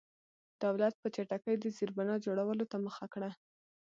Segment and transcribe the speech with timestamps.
[0.63, 3.29] دولت په چټکۍ د زېربنا جوړولو ته مخه کړه.